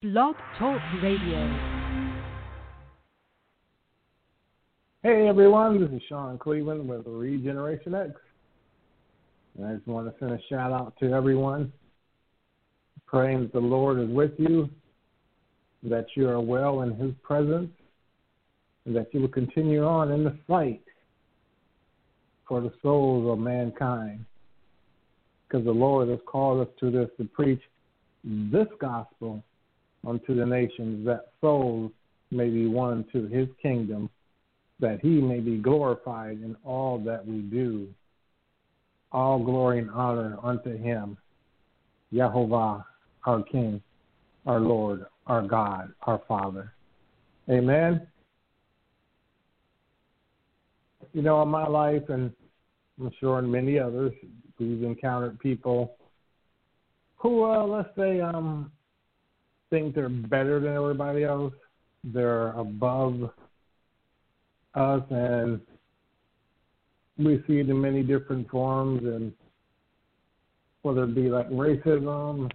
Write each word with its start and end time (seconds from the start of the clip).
Blog 0.00 0.36
Talk 0.56 0.80
Radio. 1.02 1.58
Hey 5.02 5.26
everyone, 5.26 5.80
this 5.80 5.90
is 5.90 6.00
Sean 6.08 6.38
Cleveland 6.38 6.88
with 6.88 7.02
Regeneration 7.04 7.96
X. 7.96 8.12
And 9.56 9.66
I 9.66 9.74
just 9.74 9.88
want 9.88 10.06
to 10.06 10.14
send 10.20 10.30
a 10.30 10.38
shout 10.48 10.70
out 10.70 10.94
to 11.00 11.12
everyone, 11.12 11.72
praying 13.06 13.40
that 13.40 13.52
the 13.52 13.58
Lord 13.58 13.98
is 13.98 14.08
with 14.08 14.30
you, 14.38 14.70
that 15.82 16.06
you 16.14 16.28
are 16.28 16.40
well 16.40 16.82
in 16.82 16.94
His 16.94 17.10
presence, 17.24 17.72
and 18.86 18.94
that 18.94 19.12
you 19.12 19.22
will 19.22 19.26
continue 19.26 19.84
on 19.84 20.12
in 20.12 20.22
the 20.22 20.38
fight 20.46 20.84
for 22.46 22.60
the 22.60 22.72
souls 22.82 23.28
of 23.28 23.40
mankind. 23.40 24.24
Because 25.48 25.64
the 25.64 25.72
Lord 25.72 26.08
has 26.08 26.20
called 26.24 26.68
us 26.68 26.72
to 26.78 26.88
this 26.88 27.10
to 27.16 27.24
preach 27.24 27.62
this 28.22 28.68
gospel 28.80 29.42
unto 30.08 30.34
the 30.34 30.46
nations, 30.46 31.04
that 31.06 31.26
souls 31.40 31.92
may 32.30 32.48
be 32.48 32.66
won 32.66 33.04
to 33.12 33.26
his 33.26 33.48
kingdom, 33.60 34.08
that 34.80 35.00
he 35.00 35.20
may 35.20 35.40
be 35.40 35.58
glorified 35.58 36.40
in 36.42 36.56
all 36.64 36.98
that 36.98 37.26
we 37.26 37.38
do. 37.38 37.88
All 39.10 39.38
glory 39.38 39.78
and 39.78 39.90
honor 39.90 40.36
unto 40.42 40.76
him, 40.76 41.16
Jehovah, 42.12 42.84
our 43.24 43.42
King, 43.42 43.80
our 44.46 44.60
Lord, 44.60 45.06
our 45.26 45.42
God, 45.42 45.92
our 46.02 46.20
Father. 46.28 46.72
Amen. 47.50 48.06
You 51.14 51.22
know, 51.22 51.42
in 51.42 51.48
my 51.48 51.66
life, 51.66 52.02
and 52.10 52.30
I'm 53.00 53.10
sure 53.18 53.38
in 53.38 53.50
many 53.50 53.78
others, 53.78 54.12
we've 54.58 54.82
encountered 54.82 55.38
people 55.38 55.96
who, 57.16 57.44
uh, 57.44 57.64
let's 57.64 57.88
say, 57.96 58.20
um, 58.20 58.70
think 59.70 59.94
they're 59.94 60.08
better 60.08 60.60
than 60.60 60.74
everybody 60.74 61.24
else. 61.24 61.54
They're 62.04 62.52
above 62.52 63.30
us, 64.74 65.02
and 65.10 65.60
we 67.18 67.42
see 67.46 67.58
it 67.58 67.68
in 67.68 67.80
many 67.80 68.02
different 68.02 68.48
forms, 68.48 69.02
and 69.02 69.32
whether 70.82 71.04
it 71.04 71.14
be 71.14 71.28
like 71.28 71.48
racism, 71.50 72.50